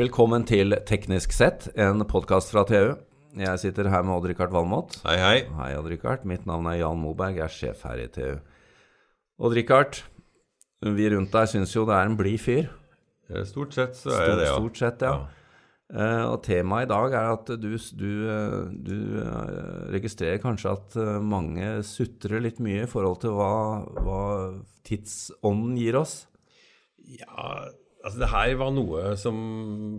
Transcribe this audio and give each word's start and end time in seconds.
Velkommen 0.00 0.46
til 0.48 0.72
Teknisk 0.88 1.34
sett, 1.36 1.66
en 1.76 2.00
podkast 2.08 2.54
fra 2.54 2.62
TU. 2.64 2.94
Jeg 3.36 3.60
sitter 3.60 3.90
her 3.92 4.04
med 4.06 4.14
Odd-Rikard 4.14 4.52
Valmot. 4.54 4.94
Hei, 5.04 5.16
hei. 5.20 5.40
Hei, 5.58 5.74
Odd-Rikard. 5.76 6.22
Mitt 6.24 6.46
navn 6.48 6.70
er 6.70 6.78
Jan 6.78 7.02
Moberg, 7.02 7.36
jeg 7.36 7.44
er 7.44 7.52
sjef 7.52 7.82
her 7.84 8.00
i 8.00 8.06
TU. 8.08 8.38
Odd-Rikard, 9.44 9.98
vi 10.96 11.10
rundt 11.12 11.34
deg 11.34 11.50
syns 11.52 11.74
jo 11.76 11.84
det 11.90 11.98
er 11.98 12.08
en 12.08 12.16
blid 12.16 12.40
fyr. 12.40 12.70
Eh, 13.28 13.44
Stort 13.50 13.76
sett 13.76 13.98
så 13.98 14.14
er 14.14 14.24
jeg 14.24 14.38
det, 14.38 14.46
ja. 14.48 14.54
stort 14.56 14.80
sett, 14.80 15.04
ja. 15.04 15.12
Eh, 15.92 16.24
og 16.30 16.38
temaet 16.48 16.88
i 16.88 16.90
dag 16.94 17.18
er 17.20 17.34
at 17.34 17.52
du, 17.60 17.68
du, 18.00 18.08
eh, 18.38 18.56
du 18.88 18.96
registrerer 19.92 20.40
kanskje 20.40 20.78
at 20.78 20.96
mange 21.20 21.74
sutrer 21.84 22.40
litt 22.46 22.62
mye 22.64 22.86
i 22.86 22.88
forhold 22.88 23.20
til 23.26 23.36
hva, 23.36 23.52
hva 24.00 24.24
tidsånden 24.88 25.76
gir 25.76 26.00
oss. 26.00 26.22
Ja, 27.20 27.66
altså 28.04 28.22
det 28.22 28.30
her 28.32 28.54
var 28.60 28.74
noe 28.74 29.14
som 29.20 29.38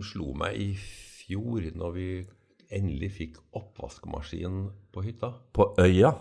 slo 0.04 0.32
meg 0.38 0.58
i 0.60 0.70
fjor, 0.76 1.70
når 1.78 1.96
vi 1.96 2.08
endelig 2.72 3.10
fikk 3.18 3.40
oppvaskmaskin 3.58 4.62
på 4.92 5.04
hytta. 5.04 5.34
På 5.54 5.72
øya. 5.80 6.12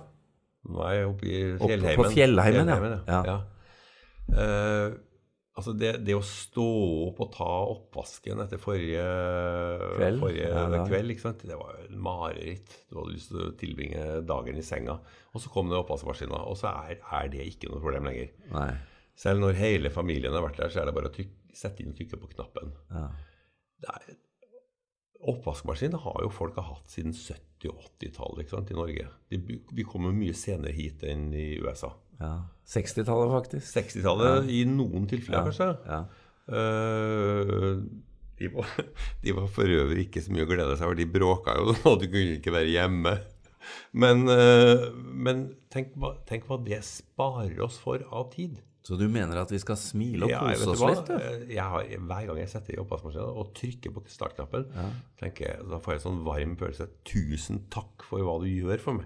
Nå 0.71 0.83
er 0.85 1.05
oppe 1.07 1.29
i 1.29 1.39
fjellheimen. 1.61 1.87
Oppe 1.95 2.03
på 2.03 2.11
fjellheimen. 2.15 2.67
fjellheimen, 2.67 2.99
ja. 3.07 3.21
ja. 3.21 3.21
Ja. 3.31 3.39
Uh, 4.31 4.99
altså 5.57 5.73
det, 5.75 5.93
det 6.05 6.15
å 6.15 6.21
stå 6.25 6.67
opp 7.07 7.23
og 7.25 7.31
ta 7.33 7.49
oppvasken 7.71 8.43
etter 8.43 8.61
forrige 8.61 9.01
Kveld. 9.97 10.21
forrige 10.21 10.51
Ja, 10.51 10.83
kveld, 10.85 11.15
det 11.41 11.57
var 11.57 11.73
jo 11.73 11.87
et 11.87 11.97
mareritt. 12.09 12.77
Du 12.89 12.99
hadde 12.99 13.15
lyst 13.15 13.33
til 13.33 13.41
å 13.47 13.49
tilbringe 13.59 14.05
dagen 14.27 14.59
i 14.59 14.65
senga. 14.65 14.99
Og 15.31 15.43
så 15.43 15.51
kom 15.53 15.71
det 15.71 15.79
oppvaskmaskina, 15.79 16.45
og 16.45 16.59
så 16.59 16.75
er, 16.85 17.01
er 17.01 17.33
det 17.33 17.47
ikke 17.47 17.71
noe 17.71 17.83
problem 17.83 18.11
lenger. 18.11 18.31
Nei. 18.53 18.71
Selv 19.15 19.41
når 19.43 19.57
hele 19.59 19.89
familien 19.93 20.33
har 20.33 20.43
vært 20.45 20.57
der, 20.61 20.69
så 20.73 20.81
er 20.81 20.89
det 20.89 20.95
bare 20.95 21.09
å 21.11 21.13
trykke, 21.15 21.53
sette 21.55 21.83
inn 21.83 21.91
og 21.91 21.97
trykke 21.99 22.17
på 22.21 22.29
knappen. 22.35 22.71
Ja. 22.91 23.07
Det 23.81 23.89
er, 23.95 24.15
oppvaskmaskin 25.31 25.93
har 26.01 26.21
jo 26.23 26.29
folk 26.33 26.55
hatt 26.57 26.89
siden 26.89 27.13
70- 27.13 27.69
og 27.69 27.83
80-tallet 28.01 28.71
i 28.73 28.77
Norge. 28.77 29.07
De, 29.29 29.37
vi 29.77 29.83
kommer 29.85 30.15
mye 30.15 30.33
senere 30.33 30.73
hit 30.73 31.03
enn 31.05 31.27
i 31.37 31.59
USA. 31.61 31.91
ja. 32.21 32.31
60-tallet, 32.71 33.29
faktisk. 33.35 33.67
60-tallet 33.75 34.47
i 34.49 34.63
noen 34.69 35.05
tilfeller, 35.11 35.41
Ja. 35.41 35.43
kanskje. 35.51 35.67
Ja. 35.91 36.01
Eh, 36.47 37.75
de, 38.39 38.47
var, 38.55 38.71
de 39.23 39.35
var 39.37 39.47
for 39.51 39.69
øvrig 39.69 40.07
ikke 40.07 40.23
så 40.25 40.33
mye 40.33 40.47
å 40.47 40.49
glede 40.49 40.77
seg 40.79 40.87
over. 40.87 40.97
De 41.01 41.05
bråka 41.19 41.57
jo, 41.59 41.75
og 41.91 41.99
du 42.01 42.07
kunne 42.07 42.37
ikke 42.39 42.53
være 42.55 42.71
hjemme. 42.73 43.13
Men, 43.93 44.23
eh, 44.31 44.87
men 44.95 45.43
tenk, 45.73 45.93
tenk 46.29 46.47
hva 46.49 46.57
det 46.65 46.79
sparer 46.87 47.59
oss 47.67 47.77
for 47.81 48.01
av 48.09 48.31
tid. 48.33 48.57
Så 48.83 48.97
du 48.97 49.03
mener 49.13 49.37
at 49.37 49.51
vi 49.53 49.59
skal 49.61 49.77
smile 49.77 50.25
og 50.25 50.31
Ja, 50.33 50.39
kose 50.41 50.59
vet 50.63 50.69
oss 50.73 50.79
hva, 50.81 50.89
litt? 50.95 51.09
Eh, 51.13 51.41
Jeg 51.53 51.61
har, 51.69 51.83
hver 52.09 52.25
gang 52.31 52.37
jeg 52.41 52.49
setter 52.49 52.73
i 52.73 52.79
oppvaskmaskinen 52.81 53.37
og 53.43 53.51
trykker 53.59 53.93
på 53.93 54.01
startknappen, 54.09 54.65
tenker 55.21 55.45
jeg, 55.51 55.67
da 55.69 55.77
får 55.83 55.93
jeg 55.93 56.01
en 56.01 56.05
sånn 56.07 56.23
varm 56.25 56.55
følelse. 56.57 56.87
Tusen 57.05 57.59
takk 57.69 58.01
for 58.09 58.25
hva 58.25 58.39
du 58.41 58.47
gjør 58.49 58.81
for 58.81 58.97
meg. 58.97 59.05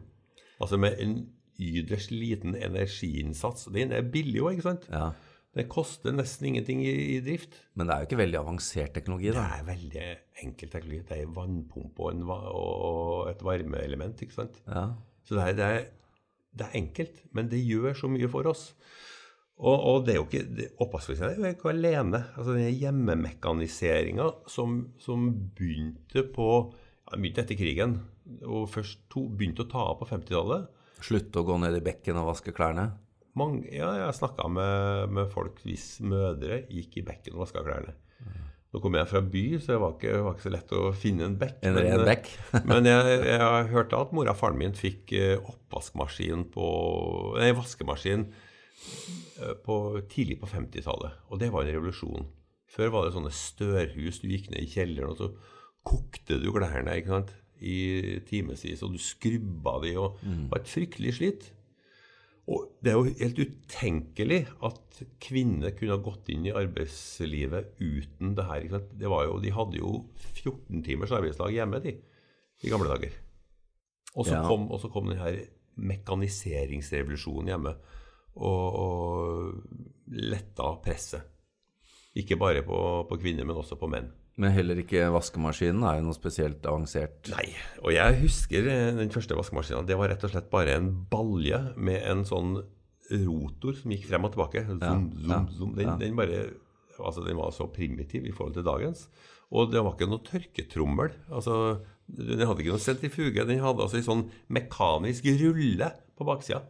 Altså 0.64 0.80
med 0.80 0.96
en 1.04 1.18
ytterst 1.60 2.12
liten 2.16 2.56
energiinnsats. 2.56 3.68
Den 3.76 3.92
er 3.96 4.02
billig 4.12 4.42
òg, 4.44 4.56
ikke 4.58 4.68
sant? 4.70 4.88
Ja. 4.92 5.10
Det 5.56 5.68
koster 5.72 6.12
nesten 6.12 6.50
ingenting 6.50 6.82
i, 6.84 6.94
i 7.16 7.20
drift. 7.24 7.54
Men 7.80 7.88
det 7.88 7.96
er 7.96 8.02
jo 8.04 8.08
ikke 8.10 8.20
veldig 8.24 8.40
avansert 8.42 8.94
teknologi, 8.96 9.30
Det 9.32 9.44
er 9.44 9.68
veldig 9.68 10.08
enkel 10.44 10.72
teknologi. 10.74 11.04
Det 11.08 11.16
er 11.20 11.24
en 11.28 11.36
vannpumpe 11.36 12.04
og, 12.04 12.10
en, 12.16 12.26
va- 12.28 12.52
og 12.52 13.30
et 13.32 13.44
varmeelement, 13.44 14.20
ikke 14.24 14.36
sant? 14.40 14.60
Ja. 14.68 14.90
Så 15.28 15.36
det 15.38 15.46
er, 15.46 15.54
det, 15.60 15.70
er, 15.78 15.86
det 16.60 16.68
er 16.68 16.76
enkelt, 16.82 17.22
men 17.36 17.48
det 17.52 17.62
gjør 17.64 17.96
så 18.04 18.08
mye 18.12 18.28
for 18.32 18.52
oss. 18.52 18.66
Og, 19.56 19.76
og 19.88 20.02
det 20.04 20.16
er 20.16 20.18
jo 20.20 20.26
ikke 20.28 20.72
Oppvaskmaskinen 20.84 21.46
er 21.46 21.54
jo 21.54 21.56
ikke 21.56 21.72
alene. 21.72 22.26
Altså 22.36 22.58
den 22.58 22.76
hjemmemekaniseringa 22.76 24.28
som, 24.52 24.82
som 25.00 25.30
begynte 25.56 26.26
på 26.36 26.50
ja, 26.66 27.16
begynte 27.16 27.46
etter 27.46 27.60
krigen, 27.60 28.00
og 28.44 28.68
først 28.74 29.06
to, 29.14 29.28
begynte 29.30 29.64
å 29.64 29.72
ta 29.72 29.86
av 29.94 30.00
på 30.02 30.10
50-tallet. 30.10 30.68
Slutte 31.06 31.42
å 31.42 31.48
gå 31.48 31.60
ned 31.62 31.78
i 31.78 31.84
bekken 31.86 32.20
og 32.20 32.32
vaske 32.34 32.52
klærne. 32.56 32.90
Mange, 33.36 33.68
ja, 33.68 33.90
jeg 34.00 34.16
snakka 34.16 34.48
med, 34.48 35.14
med 35.16 35.30
folk 35.32 35.60
hvis 35.68 36.00
mødre 36.04 36.64
gikk 36.72 37.02
i 37.02 37.06
bekken 37.08 37.36
og 37.36 37.46
vaska 37.46 37.64
klærne. 37.66 37.96
Nå 38.76 38.82
kommer 38.84 39.00
jeg 39.00 39.08
fra 39.08 39.22
by, 39.24 39.44
så 39.64 39.72
det 39.72 39.78
var 39.80 39.94
ikke, 39.96 40.14
var 40.26 40.34
ikke 40.36 40.44
så 40.44 40.52
lett 40.52 40.72
å 40.76 40.82
finne 41.00 41.28
en 41.30 41.38
bekk. 41.40 41.62
En 41.68 41.78
ren 41.80 42.02
bekk. 42.08 42.28
men 42.72 42.90
jeg, 42.90 43.20
jeg 43.30 43.70
hørte 43.72 44.02
at 44.04 44.12
mora 44.16 44.34
og 44.34 44.40
faren 44.40 44.60
min 44.60 44.76
fikk 44.76 45.14
eh, 45.16 45.38
oppvaskmaskin 45.40 46.44
på 46.52 46.66
Nei, 47.40 47.54
vaskemaskin 47.56 48.26
eh, 48.26 48.42
på, 49.66 49.76
tidlig 50.12 50.40
på 50.42 50.50
50-tallet. 50.52 51.18
Og 51.30 51.40
det 51.42 51.52
var 51.54 51.66
en 51.66 51.74
revolusjon. 51.76 52.28
Før 52.76 52.92
var 52.94 53.06
det 53.06 53.16
sånne 53.16 53.32
størhus. 53.36 54.20
Du 54.24 54.28
gikk 54.32 54.50
ned 54.52 54.64
i 54.66 54.70
kjelleren, 54.72 55.12
og 55.14 55.20
så 55.20 55.32
kokte 55.86 56.40
du 56.42 56.52
klærne 56.56 56.96
ikke 57.00 57.14
sant? 57.14 57.34
i 57.66 58.20
timevis. 58.28 58.82
Og 58.84 58.92
du 58.96 59.00
skrubba 59.00 59.78
de, 59.86 59.94
og 59.98 60.18
det 60.22 60.50
var 60.52 60.60
et 60.60 60.68
fryktelig 60.74 61.14
slit. 61.16 61.46
Og 62.52 62.66
det 62.84 62.92
er 62.92 62.98
jo 63.00 63.14
helt 63.18 63.40
utenkelig 63.42 64.42
at 64.68 65.00
kvinner 65.24 65.72
kunne 65.74 65.96
ha 65.96 66.04
gått 66.04 66.28
inn 66.30 66.44
i 66.46 66.52
arbeidslivet 66.54 67.80
uten 67.80 68.36
det 68.38 68.46
her. 68.46 68.68
Det 69.00 69.10
var 69.10 69.24
jo, 69.26 69.40
de 69.42 69.54
hadde 69.56 69.80
jo 69.80 69.94
14 70.44 70.84
timers 70.86 71.16
arbeidsdag 71.16 71.56
hjemme, 71.56 71.80
de, 71.82 71.96
i 72.62 72.70
gamle 72.70 72.92
dager. 72.92 73.16
Og 74.16 74.28
så 74.28 74.36
Ja. 74.36 74.44
kom, 74.46 74.68
kom 74.94 75.10
denne 75.10 75.48
mekaniseringsrevolusjonen 75.76 77.50
hjemme 77.52 77.74
og, 78.36 78.76
og 78.82 80.14
letta 80.16 80.76
presset. 80.84 81.32
Ikke 82.16 82.38
bare 82.40 82.62
på, 82.64 82.78
på 83.10 83.18
kvinner, 83.20 83.48
men 83.48 83.58
også 83.60 83.76
på 83.80 83.90
menn. 83.92 84.08
Men 84.40 84.52
heller 84.52 84.80
ikke 84.82 85.08
vaskemaskinen 85.16 85.84
er 85.88 86.00
jo 86.00 86.10
noe 86.10 86.16
spesielt 86.16 86.66
avansert. 86.68 87.30
Nei, 87.32 87.48
og 87.80 87.94
jeg 87.96 88.18
husker 88.20 88.68
eh, 88.72 88.90
den 88.98 89.12
første 89.14 89.36
vaskemaskinen. 89.38 89.88
Det 89.88 89.96
var 90.00 90.12
rett 90.12 90.24
og 90.28 90.34
slett 90.34 90.50
bare 90.52 90.76
en 90.76 90.90
balje 91.12 91.60
med 91.76 92.02
en 92.04 92.26
sånn 92.28 92.58
rotor 93.12 93.78
som 93.80 93.94
gikk 93.94 94.10
frem 94.10 94.28
og 94.28 94.34
tilbake. 94.36 94.66
Zoom, 94.68 95.08
zoom, 95.16 95.32
ja, 95.32 95.40
zoom. 95.56 95.74
Den, 95.78 95.88
ja. 95.88 95.96
den, 96.02 96.20
bare, 96.20 96.44
altså, 97.00 97.24
den 97.24 97.40
var 97.40 97.56
så 97.56 97.70
primitiv 97.72 98.28
i 98.28 98.36
forhold 98.36 98.58
til 98.58 98.68
dagens. 98.68 99.08
Og 99.56 99.72
det 99.72 99.84
var 99.86 99.96
ikke 99.96 100.10
noe 100.12 100.26
tørketrommel. 100.26 101.16
Altså, 101.32 101.60
den 102.08 102.44
hadde 102.44 102.64
ikke 102.64 102.76
noe 102.76 102.84
sentrifuge. 102.84 103.48
Den 103.48 103.64
hadde 103.64 103.88
altså 103.88 104.02
en 104.02 104.10
sånn 104.10 104.26
mekanisk 104.52 105.30
rulle 105.40 105.92
på 106.16 106.28
baksida. 106.28 106.64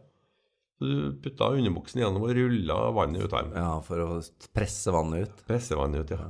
Så 0.76 0.88
du 0.88 1.20
putta 1.24 1.48
underbuksen 1.56 2.02
gjennom 2.02 2.26
og 2.26 2.34
rulla 2.36 2.80
vannet 2.96 3.24
ut 3.24 3.32
av 3.32 3.46
dem. 3.46 3.54
Ja, 3.56 3.76
for 3.84 4.02
å 4.04 4.08
presse 4.52 4.92
vannet 4.92 5.24
ut. 5.24 5.46
Presse 5.48 5.78
vannet 5.78 6.04
ut, 6.04 6.12
ja. 6.12 6.26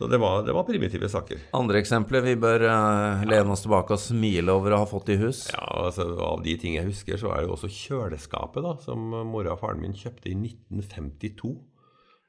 Så 0.00 0.06
det 0.08 0.16
var, 0.16 0.42
det 0.46 0.52
var 0.56 0.64
primitive 0.64 1.08
saker. 1.12 1.40
Andre 1.56 1.80
eksempler 1.82 2.22
vi 2.24 2.32
bør 2.40 2.62
uh, 2.64 3.24
lene 3.28 3.52
oss 3.52 3.66
tilbake 3.66 3.92
og 3.96 4.00
smile 4.00 4.52
over 4.56 4.72
å 4.72 4.78
ha 4.80 4.86
fått 4.88 5.10
i 5.12 5.18
hus. 5.20 5.42
Ja, 5.52 5.64
altså 5.86 6.06
Av 6.24 6.40
de 6.44 6.54
ting 6.60 6.78
jeg 6.78 6.88
husker, 6.88 7.20
så 7.20 7.34
er 7.34 7.42
det 7.42 7.50
jo 7.50 7.56
også 7.58 7.68
kjøleskapet 7.68 8.64
da, 8.64 8.78
som 8.80 9.10
mora 9.28 9.52
og 9.52 9.60
faren 9.60 9.82
min 9.84 9.96
kjøpte 9.96 10.32
i 10.32 10.38
1952. 10.38 11.52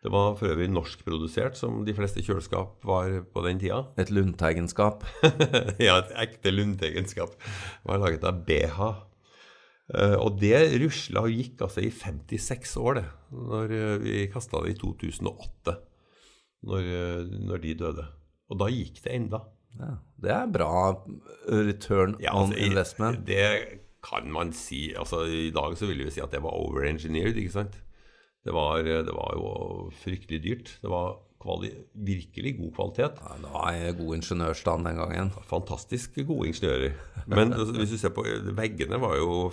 Det 0.01 0.11
var 0.11 0.35
for 0.35 0.51
øvrig 0.51 0.67
norskprodusert, 0.73 1.55
som 1.59 1.83
de 1.87 1.95
fleste 1.95 2.23
kjøleskap 2.25 2.83
var 2.87 3.21
på 3.31 3.45
den 3.45 3.59
tida. 3.61 3.83
Et 4.01 4.11
Lundteigenskap. 4.11 5.05
ja, 5.87 5.99
et 6.01 6.11
ekte 6.25 6.51
Lundteigenskap. 6.51 7.35
Var 7.87 8.03
laget 8.03 8.27
av 8.27 8.43
BH. 8.47 8.79
Eh, 9.91 10.15
og 10.23 10.37
det 10.39 10.55
rusla 10.79 11.25
og 11.25 11.33
gikk 11.35 11.61
altså 11.65 11.81
i 11.83 11.89
56 11.91 12.77
år, 12.79 12.99
det. 13.01 13.05
Når 13.35 13.73
eh, 13.75 13.97
vi 14.03 14.27
kasta 14.31 14.61
det 14.63 14.75
i 14.75 14.79
2008. 14.79 15.73
Når, 16.69 16.87
eh, 16.95 17.31
når 17.49 17.61
de 17.65 17.73
døde. 17.79 18.05
Og 18.51 18.59
da 18.61 18.69
gikk 18.71 19.01
det 19.03 19.15
enda. 19.17 19.41
Ja, 19.79 19.93
det 20.21 20.31
er 20.35 20.49
bra 20.51 20.71
return 21.47 22.17
Ja, 22.19 22.33
on 22.35 22.49
altså, 22.51 22.57
i- 22.59 22.65
investment. 22.69 23.21
Det 23.27 23.79
kan 24.03 24.31
man 24.31 24.51
si. 24.53 24.93
Altså, 24.97 25.23
I 25.27 25.49
dag 25.55 25.75
så 25.79 25.87
ville 25.87 26.03
vi 26.07 26.11
si 26.11 26.21
at 26.23 26.31
det 26.33 26.41
var 26.43 26.55
overengineered, 26.59 27.35
ikke 27.39 27.51
sant. 27.55 27.77
Det 28.43 28.53
var, 28.55 28.81
det 28.83 29.13
var 29.13 29.35
jo 29.37 29.91
fryktelig 30.01 30.41
dyrt. 30.43 30.71
Det 30.81 30.89
var 30.89 31.19
virkelig 31.41 32.57
god 32.57 32.73
kvalitet. 32.75 33.21
Ja, 33.21 33.37
det 33.41 33.51
var 33.53 33.97
god 33.99 34.15
ingeniørstand 34.19 34.85
den 34.87 34.99
gangen. 35.01 35.31
Fantastisk 35.49 36.19
gode 36.27 36.51
ingeniører. 36.51 36.93
Men 37.27 37.53
altså, 37.53 37.73
hvis 37.77 37.93
du 37.95 37.97
ser 38.01 38.13
på 38.15 38.25
Veggene 38.57 38.99
var 39.01 39.17
jo 39.19 39.49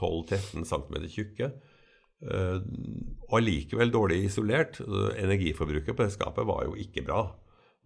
12-13 0.00 0.64
cm 0.68 0.96
tjukke. 1.12 1.50
Eh, 2.20 2.58
Og 3.28 3.36
allikevel 3.40 3.92
dårlig 3.92 4.24
isolert. 4.26 4.80
Energiforbruket 5.20 5.96
på 5.96 6.04
det 6.06 6.14
skapet 6.16 6.48
var 6.48 6.64
jo 6.66 6.74
ikke 6.76 7.04
bra. 7.06 7.22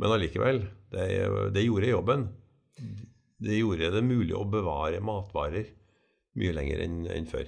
Men 0.00 0.16
allikevel, 0.16 0.64
det, 0.90 1.08
det 1.54 1.66
gjorde 1.66 1.92
jobben. 1.92 2.28
Det 3.44 3.58
gjorde 3.60 3.92
det 3.94 4.02
mulig 4.06 4.34
å 4.34 4.46
bevare 4.48 5.02
matvarer 5.04 5.68
mye 6.34 6.54
lenger 6.56 6.80
enn 6.82 7.04
enn 7.06 7.28
før. 7.30 7.46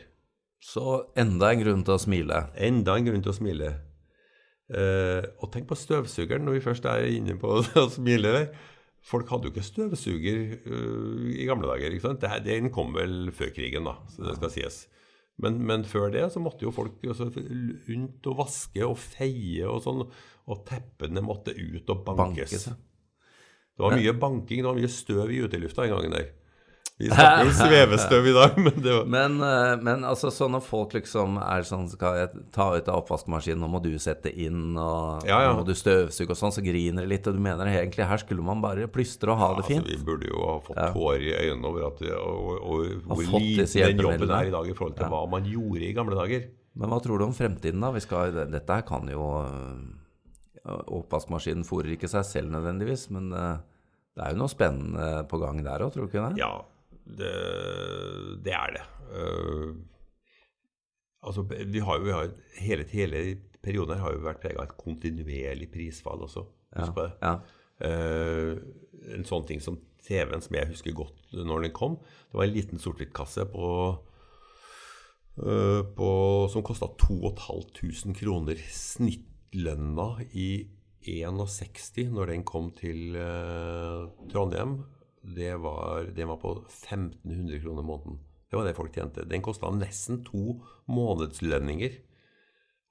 Så 0.63 0.85
enda 1.19 1.51
en 1.53 1.63
grunn 1.63 1.83
til 1.87 1.97
å 1.97 2.01
smile. 2.01 2.47
Enda 2.55 2.95
en 2.97 3.07
grunn 3.09 3.23
til 3.25 3.33
å 3.33 3.37
smile. 3.37 3.73
Eh, 4.67 5.23
og 5.39 5.53
tenk 5.55 5.69
på 5.71 5.79
støvsugeren 5.79 6.43
når 6.47 6.57
vi 6.57 6.65
først 6.65 6.89
er 6.91 7.07
inne 7.13 7.37
på 7.39 7.61
å 7.83 7.87
smile. 7.93 8.33
der. 8.35 8.49
Folk 9.07 9.31
hadde 9.31 9.47
jo 9.47 9.55
ikke 9.55 9.63
støvsuger 9.63 10.39
uh, 10.67 11.27
i 11.31 11.45
gamle 11.47 11.69
dager. 11.71 11.93
ikke 11.95 12.09
sant? 12.09 12.25
Det, 12.25 12.41
den 12.49 12.73
kom 12.75 12.91
vel 12.97 13.31
før 13.31 13.53
krigen, 13.55 13.87
da, 13.87 14.01
så 14.11 14.25
det 14.27 14.35
skal 14.41 14.51
sies. 14.51 14.79
Men, 15.39 15.61
men, 15.69 15.85
før 15.87 16.09
det 16.11 16.25
så 16.33 16.41
måtte 16.43 16.65
jo 16.65 16.73
folk 16.75 17.05
altså, 17.07 17.29
rundt 17.87 18.27
og 18.27 18.39
vaske 18.41 18.83
og 18.83 18.97
feie 18.99 19.69
og 19.69 19.83
sånn. 19.85 20.03
Og 20.51 20.65
teppene 20.67 21.23
måtte 21.23 21.55
ut 21.55 21.93
og 21.93 22.03
bankes. 22.07 22.57
Bankes, 22.57 22.67
Det 23.77 23.85
var 23.85 23.95
mye 23.95 24.17
banking, 24.17 24.65
det 24.65 24.71
var 24.71 24.81
mye 24.81 24.91
støv 24.91 25.31
i 25.31 25.43
utelufta 25.45 25.87
en 25.87 25.95
gang 25.95 26.17
der. 26.17 26.29
Vi 26.97 27.11
snakker 27.11 27.45
jo 27.45 27.53
svevestøv 27.61 28.27
i 28.31 28.33
dag, 28.33 28.55
men 28.57 28.77
det 28.81 28.93
var 28.95 29.09
men, 29.13 29.35
eh, 29.45 29.73
men, 29.85 30.05
altså, 30.09 30.31
så 30.33 30.47
når 30.49 30.63
folk 30.65 30.95
liksom 30.97 31.37
er 31.45 31.67
sånn 31.69 31.91
Skal 31.93 32.21
jeg 32.23 32.45
ta 32.55 32.71
ut 32.73 32.87
av 32.89 33.03
oppvaskmaskinen, 33.03 33.61
nå 33.61 33.69
må 33.69 33.83
du 33.85 33.91
sette 34.01 34.33
inn, 34.33 34.79
og 34.81 35.27
ja, 35.29 35.43
ja. 35.45 35.51
nå 35.51 35.61
må 35.61 35.67
du 35.69 35.75
støvsuge 35.77 36.33
og 36.33 36.41
sånn, 36.41 36.55
så 36.57 36.65
griner 36.65 37.05
det 37.05 37.11
litt. 37.11 37.29
Og 37.29 37.37
du 37.37 37.43
mener 37.45 37.69
egentlig 37.69 38.07
her 38.09 38.23
skulle 38.23 38.45
man 38.45 38.63
bare 38.65 38.89
plystre 38.93 39.35
og 39.35 39.43
ha 39.43 39.51
det 39.59 39.67
fint? 39.69 39.85
Altså, 39.85 39.99
vi 39.99 40.09
burde 40.09 40.31
jo 40.31 40.41
ha 40.41 40.55
fått 40.65 40.81
ja. 40.81 40.87
tårer 40.95 41.27
i 41.27 41.35
øynene 41.51 41.69
over 41.69 41.89
at, 41.91 42.01
og, 42.17 42.49
og, 42.57 42.87
og 43.05 43.21
hvor 43.21 43.45
liten 43.45 43.69
den 43.69 44.01
jobben 44.07 44.33
er 44.39 44.49
i 44.49 44.55
dag 44.55 44.71
i 44.71 44.77
forhold 44.79 44.97
til 44.97 45.13
hva 45.13 45.21
man 45.37 45.51
gjorde 45.53 45.85
i 45.85 45.93
gamle 45.97 46.17
dager. 46.17 46.47
Men 46.77 46.93
hva 46.93 47.01
tror 47.05 47.21
du 47.21 47.27
om 47.27 47.35
fremtiden, 47.37 47.85
da? 47.85 47.93
Skal, 48.05 48.41
dette 48.53 48.73
her 48.73 48.85
kan 48.89 49.09
jo 49.13 49.27
Oppvaskmaskinen 50.67 51.63
fôrer 51.63 51.93
ikke 51.95 52.09
seg 52.11 52.25
selv 52.27 52.51
nødvendigvis, 52.51 53.05
men 53.15 53.29
eh, 53.37 53.61
det 54.17 54.25
er 54.25 54.33
jo 54.33 54.41
noe 54.41 54.51
spennende 54.51 55.21
på 55.31 55.39
gang 55.39 55.61
der 55.63 55.85
òg, 55.85 55.93
tror 55.95 56.07
du 56.07 56.11
ikke 56.11 56.25
det? 56.25 56.41
Ja, 56.41 56.57
det, 57.07 57.35
det 58.45 58.55
er 58.55 58.73
det. 58.77 58.85
Uh, 59.11 59.77
altså, 61.23 61.47
vi 61.47 61.83
har 61.83 61.99
jo 61.99 62.07
vi 62.07 62.15
har, 62.15 62.33
hele, 62.59 62.87
hele 62.91 63.23
perioden 63.63 64.03
har 64.03 64.15
jo 64.15 64.25
vært 64.27 64.43
prega 64.43 64.63
av 64.63 64.71
et 64.71 64.81
kontinuerlig 64.81 65.71
prisfall 65.73 66.27
også. 66.27 66.47
Husk 66.77 66.97
på 66.97 67.07
det. 67.07 67.15
Ja. 67.23 67.37
Uh, 67.77 68.59
en 69.17 69.27
sånn 69.29 69.47
ting 69.47 69.63
som 69.63 69.79
TV-en, 70.07 70.43
som 70.43 70.57
jeg 70.57 70.71
husker 70.71 70.95
godt 70.97 71.35
når 71.37 71.67
den 71.67 71.75
kom, 71.77 71.99
det 72.31 72.39
var 72.39 72.47
en 72.47 72.55
liten 72.55 72.81
sort-hvitt-kasse 72.83 73.47
på, 73.53 73.69
uh, 75.43 75.83
på, 75.99 76.11
som 76.53 76.65
kosta 76.67 76.91
2500 77.03 78.17
kroner. 78.19 78.67
Snittlønna 78.73 80.11
i 80.33 80.51
61 81.07 82.11
når 82.11 82.33
den 82.33 82.43
kom 82.43 82.73
til 82.75 83.15
Trondheim 84.33 84.81
det 85.35 85.57
var, 85.63 86.11
den 86.15 86.29
var 86.31 86.39
på 86.43 86.53
1500 86.69 87.61
kroner 87.61 87.83
måneden. 87.83 88.19
Det 88.51 88.57
var 88.57 88.67
det 88.67 88.77
folk 88.77 88.95
tjente. 88.95 89.27
Den 89.27 89.43
kosta 89.43 89.71
nesten 89.75 90.23
to 90.27 90.61
månedslønninger. 90.87 91.97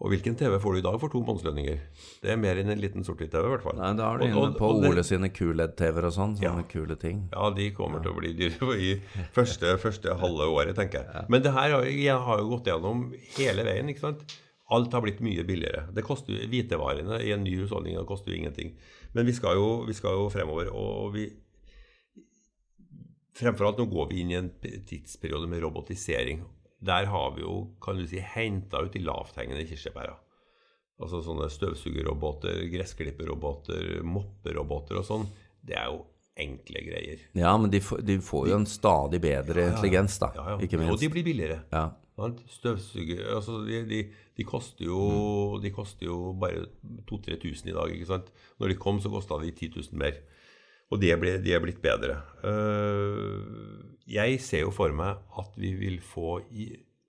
Og 0.04 0.12
hvilken 0.12 0.36
TV 0.36 0.58
får 0.60 0.74
du 0.76 0.80
i 0.82 0.84
dag 0.84 0.98
for 1.00 1.12
to 1.12 1.22
månedslønninger? 1.24 1.78
Det 2.20 2.34
er 2.34 2.40
mer 2.40 2.60
enn 2.60 2.74
en 2.74 2.82
liten 2.82 3.06
sort-hvitt-TV, 3.08 3.46
i 3.48 3.52
hvert 3.54 3.64
fall. 3.64 3.78
Nei, 3.80 3.94
Da 3.96 4.10
er 4.10 4.20
du 4.20 4.26
inne 4.28 4.50
på 4.58 4.68
og, 4.68 4.82
og, 4.82 4.88
Ole 4.90 5.06
sine 5.08 5.30
QLED-TV-er 5.32 6.10
og 6.10 6.16
sånn. 6.18 6.34
Sånne 6.36 6.66
ja. 6.66 6.72
kule 6.74 6.98
ting. 7.00 7.22
Ja, 7.32 7.48
de 7.56 7.70
kommer 7.78 8.02
ja. 8.02 8.04
til 8.04 8.12
å 8.12 8.18
bli 8.20 8.34
dyre 8.36 8.76
i 8.76 8.90
første, 9.38 9.78
første 9.80 10.18
halve 10.20 10.50
året, 10.52 10.76
tenker 10.76 11.06
jeg. 11.06 11.30
Men 11.32 11.46
det 11.46 11.56
her 11.56 11.78
har, 11.78 11.88
jeg 11.88 12.26
har 12.28 12.44
jo 12.44 12.50
gått 12.52 12.68
gjennom 12.74 13.08
hele 13.38 13.68
veien. 13.70 13.94
ikke 13.94 14.04
sant? 14.04 14.36
Alt 14.76 14.98
har 14.98 15.06
blitt 15.06 15.24
mye 15.24 15.48
billigere. 15.48 15.86
Det 15.96 16.04
koster 16.04 16.44
Hvitevarene 16.52 17.22
i 17.24 17.32
en 17.32 17.46
ny 17.46 17.56
husholdning 17.62 17.96
det 17.96 18.08
koster 18.10 18.34
jo 18.34 18.40
ingenting. 18.42 18.76
Men 19.16 19.30
vi 19.30 19.36
skal 19.38 19.56
jo, 19.56 19.70
vi 19.88 19.96
skal 19.96 20.20
jo 20.20 20.28
fremover. 20.34 20.74
og 20.76 21.14
vi 21.16 21.30
Fremfor 23.36 23.70
alt 23.70 23.82
nå 23.82 23.88
går 23.92 24.12
vi 24.12 24.22
inn 24.24 24.32
i 24.32 24.38
en 24.40 24.52
tidsperiode 24.88 25.50
med 25.52 25.64
robotisering. 25.66 26.44
Der 26.86 27.10
har 27.12 27.34
vi 27.36 27.44
jo 27.44 27.56
kan 27.84 28.00
du 28.00 28.06
si, 28.08 28.22
henta 28.22 28.84
ut 28.86 28.94
de 28.96 29.02
lavthengende 29.04 29.66
kirsebæra. 29.68 30.16
Altså 31.04 31.20
sånne 31.26 31.50
støvsugerroboter, 31.52 32.62
gressklipperroboter, 32.72 33.98
mopperoboter 34.08 35.02
og 35.02 35.08
sånn. 35.08 35.26
Det 35.66 35.76
er 35.76 35.90
jo 35.92 36.06
enkle 36.40 36.84
greier. 36.86 37.26
Ja, 37.36 37.52
men 37.60 37.72
de, 37.72 37.82
får, 37.84 38.04
de 38.08 38.18
får 38.24 38.50
jo 38.52 38.60
en 38.62 38.68
stadig 38.70 39.20
bedre 39.24 39.60
ja, 39.60 39.68
ja, 39.68 39.74
intelligens, 39.74 40.18
da. 40.22 40.32
Ja, 40.36 40.56
ikke 40.64 40.80
minst. 40.80 40.96
Og 40.96 41.04
de 41.04 41.12
blir 41.12 41.28
billigere. 41.28 41.60
Støvsuger 42.56 43.26
altså 43.36 43.60
de, 43.68 43.82
de, 43.90 44.02
de, 44.38 44.46
koster 44.48 44.88
jo, 44.88 45.00
mm. 45.02 45.64
de 45.66 45.72
koster 45.76 46.08
jo 46.08 46.20
bare 46.40 46.64
2000-3000 47.12 47.72
i 47.72 47.76
dag. 47.76 47.92
ikke 47.92 48.08
sant? 48.14 48.32
Når 48.60 48.72
de 48.72 48.80
kom, 48.80 49.04
så 49.04 49.12
kosta 49.12 49.40
de 49.44 49.52
10 49.52 49.74
000 49.76 50.00
mer. 50.00 50.22
Og 50.94 51.02
de 51.02 51.10
er, 51.10 51.20
blitt, 51.22 51.42
de 51.46 51.54
er 51.56 51.64
blitt 51.64 51.82
bedre. 51.84 52.20
Eh, 52.46 53.40
jeg 54.16 54.42
ser 54.44 54.66
jo 54.68 54.74
for 54.76 54.94
meg 54.96 55.24
at 55.42 55.56
vi 55.58 55.74
vil 55.80 55.98
få 56.04 56.38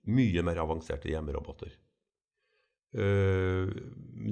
mye 0.07 0.43
mer 0.45 0.63
avanserte 0.63 1.11
hjemmeroboter. 1.11 1.75
Eh, 2.97 3.69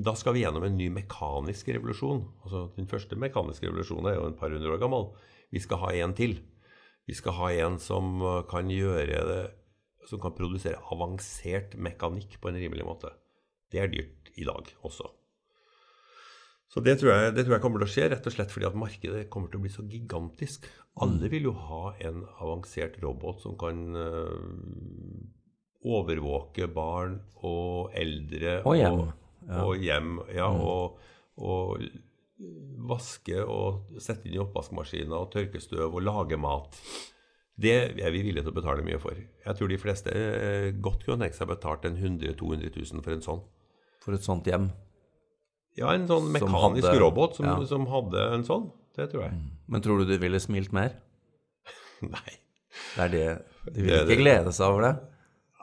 da 0.06 0.16
skal 0.18 0.34
vi 0.36 0.42
gjennom 0.42 0.66
en 0.66 0.78
ny 0.80 0.90
mekanisk 0.96 1.70
revolusjon. 1.76 2.24
Altså, 2.44 2.66
den 2.80 2.90
første 2.90 3.20
mekaniske 3.22 3.70
revolusjonen 3.70 4.10
er 4.10 4.18
jo 4.18 4.26
en 4.32 4.40
par 4.40 4.54
hundre 4.56 4.74
år 4.74 4.82
gammel. 4.82 5.12
Vi 5.54 5.62
skal 5.62 5.84
ha 5.84 5.94
en 6.02 6.18
til. 6.18 6.40
Vi 7.06 7.14
skal 7.14 7.38
ha 7.38 7.52
en 7.68 7.78
som 7.78 8.18
kan 8.50 8.72
gjøre 8.74 9.22
det 9.30 9.44
som 10.10 10.22
kan 10.22 10.34
produsere 10.38 10.82
avansert 10.94 11.76
mekanikk 11.82 12.40
på 12.42 12.50
en 12.50 12.58
rimelig 12.62 12.86
måte. 12.88 13.12
Det 13.72 13.82
er 13.82 13.94
dyrt 13.94 14.34
i 14.38 14.46
dag 14.48 14.70
også. 14.86 15.10
Så 16.72 16.82
det 16.84 16.98
tror, 17.00 17.14
jeg, 17.14 17.34
det 17.36 17.46
tror, 17.46 17.56
jeg, 17.56 17.64
kommer 17.64 17.82
til 17.82 17.88
å 17.88 17.94
skje, 17.94 18.08
rett 18.12 18.28
og 18.28 18.34
slett 18.34 18.52
fordi 18.52 18.68
at 18.68 18.78
markedet 18.80 19.28
kommer 19.32 19.52
til 19.52 19.62
å 19.62 19.64
bli 19.64 19.72
så 19.72 19.86
gigantisk. 19.88 20.66
Alle 21.04 21.30
vil 21.32 21.50
jo 21.50 21.54
ha 21.68 21.94
en 22.08 22.24
avansert 22.44 22.98
robot 23.04 23.44
som 23.44 23.56
kan 23.60 23.84
uh, 23.96 24.34
overvåke 25.86 26.68
barn 26.74 27.20
og 27.46 27.96
eldre 27.96 28.60
og 28.66 28.80
hjem. 28.80 29.00
Og, 29.00 29.14
ja. 29.46 29.62
Og, 29.62 29.74
hjem, 29.86 30.14
ja, 30.34 30.50
mm. 30.52 30.62
og, 30.66 31.00
og, 31.46 31.88
vaske 32.86 33.40
og 33.40 34.00
sette 34.04 34.28
inn 34.28 34.36
i 34.36 34.42
oppvaskmaskiner 34.44 35.16
og 35.16 35.30
tørke 35.32 35.62
støv 35.64 35.94
og 35.96 36.04
lage 36.04 36.40
mat. 36.42 36.76
Det 37.56 37.76
er 37.96 38.12
vi 38.12 38.26
villige 38.26 38.44
til 38.44 38.52
å 38.52 38.58
betale 38.58 38.84
mye 38.84 39.00
for. 39.00 39.16
Jeg 39.16 39.56
tror 39.56 39.72
de 39.72 39.78
fleste 39.80 40.12
eh, 40.12 40.74
godt 40.76 41.06
kunne 41.06 41.24
tenkt 41.24 41.38
seg 41.38 41.48
betalt 41.48 41.88
en 41.88 41.96
100 41.96 42.34
000-200 42.36 42.74
000 42.76 43.06
for 43.06 43.16
en 43.16 43.24
sånn. 43.24 43.46
For 44.04 44.18
et 44.18 44.28
sånt 44.28 44.50
hjem? 44.50 44.68
Ja, 45.76 45.92
en 45.92 46.06
sånn 46.08 46.30
mekanisk 46.32 46.88
hadde, 46.88 47.02
robot 47.02 47.36
som, 47.40 47.48
ja. 47.50 47.56
som, 47.68 47.88
hadde 47.92 48.30
en 48.36 48.46
sånn. 48.48 48.70
Det 48.96 49.10
tror 49.12 49.26
jeg. 49.26 49.36
Mm. 49.36 49.50
Men 49.74 49.84
tror 49.84 50.00
du 50.00 50.08
du 50.08 50.16
ville 50.22 50.40
smilt 50.40 50.72
mer? 50.76 50.96
Nei. 52.14 52.38
Det 52.96 53.04
er 53.06 53.12
det 53.12 53.28
De 53.76 53.84
vil 53.84 53.98
ikke 54.04 54.22
glede 54.22 54.54
seg 54.56 54.72
over 54.72 54.86
det? 54.88 54.94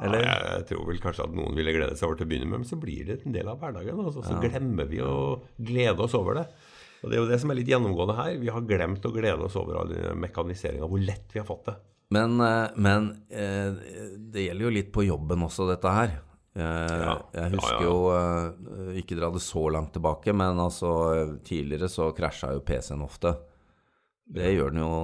Eller? 0.03 0.25
Ja, 0.25 0.35
jeg, 0.56 0.67
tror 0.73 0.87
vel 0.88 1.00
kanskje 1.00 1.26
at 1.29 1.35
noen 1.37 1.55
ville 1.56 1.73
glede 1.76 1.97
seg 1.97 2.09
over 2.09 2.19
til 2.19 2.26
å 2.26 2.31
begynne 2.32 2.49
med, 2.49 2.62
men 2.64 2.69
så 2.69 2.79
blir 2.81 3.06
det 3.09 3.20
en 3.23 3.35
del 3.37 3.49
av 3.53 3.61
hverdagen. 3.61 4.00
Altså, 4.03 4.25
så 4.25 4.35
ja. 4.35 4.43
glemmer 4.43 4.88
vi 4.91 5.00
å 5.05 5.14
glede 5.62 6.05
oss 6.05 6.17
over 6.19 6.41
det. 6.41 6.47
Og 7.03 7.11
Det 7.11 7.17
er 7.17 7.23
jo 7.23 7.31
det 7.31 7.38
som 7.43 7.53
er 7.53 7.59
litt 7.59 7.70
gjennomgående 7.70 8.17
her. 8.19 8.35
Vi 8.41 8.50
har 8.55 8.67
glemt 8.67 9.06
å 9.06 9.14
glede 9.14 9.47
oss 9.47 9.56
over 9.59 9.81
all 9.81 9.94
mekaniseringa, 10.19 10.88
hvor 10.91 11.03
lett 11.03 11.32
vi 11.35 11.41
har 11.43 11.47
fått 11.49 11.70
det. 11.70 11.76
Men, 12.12 12.37
eh, 12.41 12.69
men, 12.76 13.09
eh, 13.31 13.73
det 14.32 14.47
gjelder 14.47 14.67
jo 14.67 14.76
litt 14.76 14.93
på 14.93 15.06
jobben 15.06 15.47
også, 15.47 15.69
dette 15.70 15.94
her. 15.94 16.19
Jeg, 16.52 17.12
jeg 17.32 17.52
husker 17.54 17.84
jo 17.87 17.93
uh, 18.12 18.90
Ikke 19.00 19.16
dra 19.16 19.30
det 19.32 19.40
så 19.40 19.62
langt 19.73 19.94
tilbake, 19.97 20.35
men 20.37 20.59
altså 20.61 20.90
tidligere 21.47 21.88
så 21.88 22.11
krasja 22.16 22.50
jo 22.52 22.64
PC-en 22.66 23.04
ofte. 23.06 23.32
Det 24.32 24.50
gjør 24.52 24.75
den 24.75 24.82
jo 24.85 24.97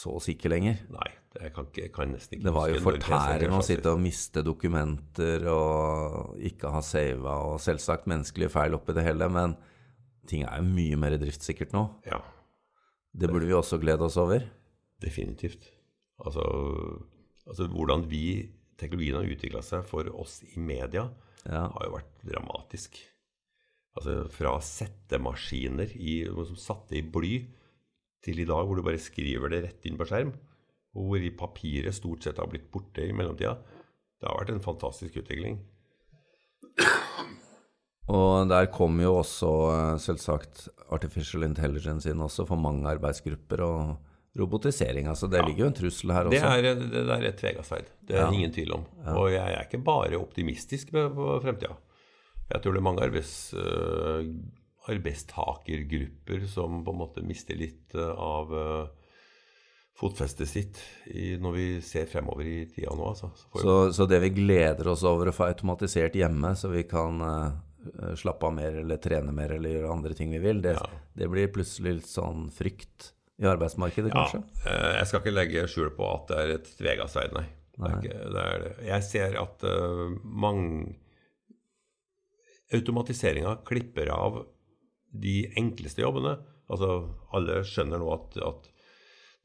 så 0.00 0.14
si 0.22 0.34
ikke 0.36 0.50
lenger. 0.52 0.78
Nei, 0.94 1.08
det 1.34 1.50
kan, 1.54 1.66
ikke, 1.68 1.88
kan 1.94 2.12
nesten 2.14 2.38
ikke 2.38 2.46
Det 2.46 2.54
var 2.56 2.70
jo 2.70 2.80
fortærende 2.84 3.58
å 3.58 3.64
sitte 3.66 3.92
og 3.92 4.00
miste 4.02 4.44
dokumenter 4.46 5.44
og 5.52 6.38
ikke 6.46 6.72
ha 6.72 6.82
sava, 6.84 7.36
og 7.50 7.60
selvsagt 7.62 8.08
menneskelige 8.10 8.52
feil 8.54 8.78
oppi 8.78 8.96
det 8.96 9.04
hele, 9.06 9.28
men 9.32 9.56
ting 10.30 10.46
er 10.46 10.60
jo 10.62 10.68
mye 10.70 10.98
mer 11.00 11.18
driftssikkert 11.20 11.74
nå. 11.76 11.84
Ja. 12.08 12.22
Det 13.10 13.28
burde 13.30 13.48
vi 13.48 13.56
også 13.56 13.80
glede 13.82 14.06
oss 14.06 14.18
over. 14.20 14.44
Definitivt. 15.02 15.66
Altså, 16.22 16.44
altså 17.48 17.66
hvordan 17.72 18.06
vi 18.10 18.24
teknologien 18.80 19.20
har 19.20 19.30
utvikla 19.30 19.62
seg 19.64 19.86
for 19.88 20.08
oss 20.20 20.40
i 20.48 20.60
media, 20.60 21.06
ja. 21.44 21.66
har 21.68 21.86
jo 21.86 21.94
vært 21.96 22.12
dramatisk. 22.26 23.00
Altså 23.98 24.22
fra 24.32 24.54
settemaskiner 24.62 25.96
i, 25.98 26.22
som 26.28 26.58
satte 26.58 26.98
i 26.98 27.04
bly, 27.04 27.34
til 28.24 28.42
i 28.42 28.46
dag 28.48 28.66
hvor 28.68 28.76
du 28.76 28.84
bare 28.84 29.00
skriver 29.00 29.52
det 29.52 29.62
rett 29.64 29.86
inn 29.88 29.98
på 30.00 30.06
skjerm, 30.08 30.32
og 30.96 31.06
hvor 31.08 31.22
i 31.24 31.32
papiret 31.32 31.96
stort 31.96 32.26
sett 32.26 32.40
har 32.40 32.50
blitt 32.50 32.70
borte 32.72 33.04
i 33.06 33.14
mellomtida. 33.16 33.56
Det 34.20 34.28
har 34.28 34.40
vært 34.42 34.52
en 34.54 34.64
fantastisk 34.64 35.20
utvikling. 35.22 35.60
Og 38.10 38.50
der 38.50 38.66
kommer 38.74 39.06
jo 39.06 39.16
også 39.20 39.50
eh, 39.70 39.96
selvsagt 40.02 40.64
artificial 40.90 41.46
intelligence 41.46 42.10
inn 42.10 42.22
også 42.24 42.46
for 42.48 42.58
mange 42.58 42.88
arbeidsgrupper. 42.90 43.62
og 43.62 44.09
robotisering. 44.38 45.06
altså 45.06 45.26
Det 45.26 45.40
ja. 45.40 45.46
ligger 45.46 45.64
jo 45.64 45.70
en 45.70 45.76
trussel 45.76 46.12
her 46.14 46.30
også. 46.30 46.38
Det 46.38 46.70
er, 46.70 46.80
det 46.92 47.16
er 47.16 47.26
et 47.32 47.40
tvegasverd. 47.40 47.90
Det 48.06 48.16
er 48.16 48.22
ja. 48.22 48.30
ingen 48.32 48.54
tvil 48.54 48.76
om. 48.78 48.86
Ja. 49.02 49.16
Og 49.18 49.32
jeg 49.32 49.56
er 49.56 49.66
ikke 49.66 49.82
bare 49.84 50.20
optimistisk 50.20 50.94
på 50.94 51.26
fremtida. 51.42 51.74
Jeg 52.50 52.62
tror 52.62 52.74
det 52.74 52.80
er 52.80 52.86
mange 52.86 53.04
arbeids, 53.06 53.34
uh, 53.54 54.22
arbeidstakergrupper 54.90 56.48
som 56.50 56.80
på 56.86 56.94
en 56.94 56.98
måte 56.98 57.22
mister 57.26 57.58
litt 57.58 57.94
uh, 57.94 58.10
av 58.10 58.54
uh, 58.54 59.12
fotfestet 59.98 60.50
sitt 60.50 60.80
i, 61.06 61.36
når 61.38 61.54
vi 61.54 61.66
ser 61.84 62.08
fremover 62.10 62.46
i 62.46 62.58
tida 62.70 62.94
nå. 62.96 63.10
Altså. 63.12 63.30
Så, 63.36 63.52
så, 63.58 63.76
så, 63.94 64.06
det 64.10 64.22
vi 64.24 64.32
gleder 64.40 64.88
oss 64.90 65.04
over 65.06 65.30
å 65.30 65.34
få 65.34 65.50
automatisert 65.50 66.16
hjemme, 66.18 66.54
så 66.56 66.70
vi 66.72 66.86
kan 66.88 67.20
slappe 68.16 68.44
av 68.44 68.52
mer 68.52 68.74
eller 68.82 68.98
trene 69.00 69.32
mer 69.32 69.54
eller 69.54 69.72
gjøre 69.72 69.92
andre 69.92 70.16
ting 70.16 70.32
vi 70.34 70.40
vil, 70.42 70.58
det, 70.64 70.74
det 71.16 71.28
blir 71.32 71.52
plutselig 71.52 71.94
litt 72.00 72.10
sånn 72.10 72.50
frykt 72.52 73.12
i 73.40 73.48
arbeidsmarkedet, 73.48 74.12
kanskje? 74.12 74.42
Ja, 74.64 74.72
eh, 74.72 74.94
jeg 74.98 75.08
skal 75.08 75.22
ikke 75.22 75.36
legge 75.36 75.66
skjul 75.70 75.92
på 75.96 76.08
at 76.12 76.30
det 76.30 76.40
er 76.40 76.54
et 76.58 76.72
tvega 76.78 77.08
sverd, 77.10 77.36
nei. 77.36 77.46
Det 77.80 78.12
er 78.12 78.32
det 78.34 78.42
er. 78.44 78.64
Jeg 78.90 79.04
ser 79.06 79.36
at 79.40 79.62
uh, 79.64 80.10
mange 80.24 80.98
Automatiseringa 82.70 83.56
klipper 83.66 84.12
av 84.14 84.36
de 85.10 85.40
enkleste 85.58 86.04
jobbene. 86.04 86.36
Altså, 86.70 87.00
alle 87.34 87.64
skjønner 87.66 87.98
nå 87.98 88.10
at, 88.14 88.36
at 88.46 88.68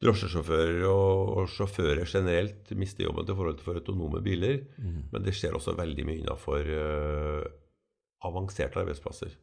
drosjesjåfører 0.04 0.84
og, 0.90 1.32
og, 1.40 1.50
sjåfører 1.50 2.06
generelt 2.06 2.70
mister 2.78 3.08
jobben 3.08 3.26
til 3.26 3.38
forhold 3.40 3.58
til 3.58 3.66
for 3.66 3.80
autonome 3.80 4.22
biler. 4.26 4.60
Mm. 4.78 5.00
Men 5.14 5.26
det 5.26 5.34
skjer 5.38 5.58
også 5.58 5.74
veldig 5.80 6.06
mye 6.06 6.22
innenfor 6.22 6.70
uh, 6.70 7.42
avanserte 8.30 8.84
arbeidsplasser. 8.84 9.34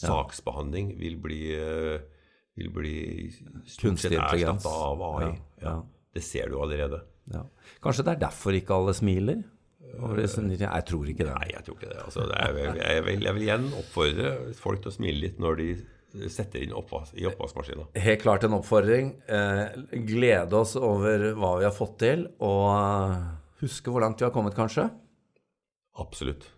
Ja. 0.00 0.10
Saksbehandling 0.10 0.94
vil 1.00 1.16
bli, 1.22 1.40
uh, 1.56 1.96
vil 2.58 2.72
bli 2.74 2.96
kunstig 3.80 4.16
intelligens. 4.16 4.66
av 4.66 5.02
AI. 5.02 5.30
Ja. 5.30 5.36
Ja. 5.62 5.78
Det 6.14 6.24
ser 6.26 6.50
du 6.50 6.58
allerede. 6.60 7.04
Kanskje 7.82 8.04
det 8.06 8.16
er 8.16 8.22
derfor 8.26 8.56
ikke 8.56 8.74
alle 8.74 8.94
smiler? 8.96 9.42
Jeg 9.90 10.84
tror 10.86 11.08
ikke 11.10 11.26
det. 11.26 11.32
Nei, 11.34 11.48
jeg 11.54 11.64
tror 11.66 11.78
ikke 11.78 11.90
det. 11.90 12.02
Altså, 12.04 12.26
det 12.30 12.36
er, 12.36 12.58
jeg, 12.78 13.04
vil, 13.06 13.24
jeg, 13.24 13.34
vil, 13.34 13.46
igjen 13.46 13.66
oppfordre 13.80 14.34
folk 14.58 14.84
til 14.84 14.92
å 14.92 14.94
smile 14.94 15.22
litt 15.24 15.40
når 15.42 15.58
de 15.60 15.70
setter 16.30 16.64
inn 16.64 16.74
oppvas, 16.74 17.12
i 17.14 17.26
oppvaskmaskina. 17.30 17.88
Helt 18.02 18.22
klart 18.22 18.46
en 18.46 18.56
oppfordring. 18.58 19.12
Eh, 19.30 19.76
glede 20.10 20.58
oss 20.58 20.76
over 20.78 21.30
hva 21.38 21.56
vi 21.60 21.68
har 21.68 21.74
fått 21.74 21.98
til, 22.02 22.26
og 22.42 23.62
huske 23.62 23.92
hvor 23.92 24.02
langt 24.04 24.22
vi 24.22 24.26
har 24.26 24.34
kommet, 24.34 24.58
kanskje? 24.58 24.88
Absolutt. 26.00 26.50